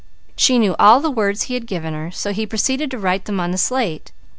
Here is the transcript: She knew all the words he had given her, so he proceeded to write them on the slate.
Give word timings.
She 0.35 0.57
knew 0.57 0.75
all 0.79 0.99
the 0.99 1.11
words 1.11 1.43
he 1.43 1.53
had 1.53 1.67
given 1.67 1.93
her, 1.93 2.09
so 2.09 2.33
he 2.33 2.47
proceeded 2.47 2.89
to 2.89 2.97
write 2.97 3.25
them 3.25 3.39
on 3.39 3.51
the 3.51 3.57
slate. 3.59 4.11